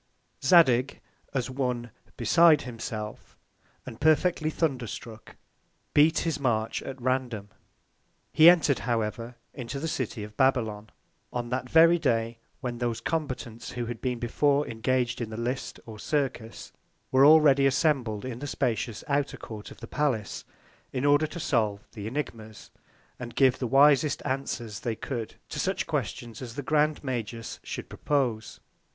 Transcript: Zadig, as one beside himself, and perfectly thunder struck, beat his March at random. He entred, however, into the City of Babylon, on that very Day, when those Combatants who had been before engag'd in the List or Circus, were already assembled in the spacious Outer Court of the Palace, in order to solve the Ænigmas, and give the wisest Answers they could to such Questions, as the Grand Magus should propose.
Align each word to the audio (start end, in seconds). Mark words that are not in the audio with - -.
Zadig, 0.43 0.99
as 1.31 1.51
one 1.51 1.91
beside 2.17 2.63
himself, 2.63 3.37
and 3.85 4.01
perfectly 4.01 4.49
thunder 4.49 4.87
struck, 4.87 5.35
beat 5.93 6.17
his 6.21 6.39
March 6.39 6.81
at 6.81 6.99
random. 6.99 7.49
He 8.33 8.49
entred, 8.49 8.79
however, 8.79 9.35
into 9.53 9.79
the 9.79 9.87
City 9.87 10.23
of 10.23 10.35
Babylon, 10.35 10.89
on 11.31 11.49
that 11.49 11.69
very 11.69 11.99
Day, 11.99 12.39
when 12.61 12.79
those 12.79 12.99
Combatants 12.99 13.73
who 13.73 13.85
had 13.85 14.01
been 14.01 14.17
before 14.17 14.67
engag'd 14.67 15.21
in 15.21 15.29
the 15.29 15.37
List 15.37 15.79
or 15.85 15.99
Circus, 15.99 16.73
were 17.11 17.23
already 17.23 17.67
assembled 17.67 18.25
in 18.25 18.39
the 18.39 18.47
spacious 18.47 19.03
Outer 19.07 19.37
Court 19.37 19.69
of 19.69 19.81
the 19.81 19.87
Palace, 19.87 20.45
in 20.91 21.05
order 21.05 21.27
to 21.27 21.39
solve 21.39 21.85
the 21.91 22.09
Ænigmas, 22.09 22.71
and 23.19 23.35
give 23.35 23.59
the 23.59 23.67
wisest 23.67 24.23
Answers 24.25 24.79
they 24.79 24.95
could 24.95 25.35
to 25.49 25.59
such 25.59 25.85
Questions, 25.85 26.41
as 26.41 26.55
the 26.55 26.63
Grand 26.63 27.03
Magus 27.03 27.59
should 27.61 27.87
propose. 27.87 28.59